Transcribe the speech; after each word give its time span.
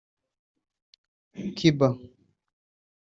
Cuba 1.57 1.89